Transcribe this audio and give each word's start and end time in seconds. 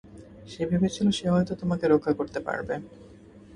সে 0.47 0.61
ভেবেছিল 0.69 1.07
সে 1.17 1.25
হয়ত 1.33 1.49
তোমাকে 1.61 1.85
রক্ষা 1.87 2.13
করতে 2.19 2.39
পারবে। 2.47 2.75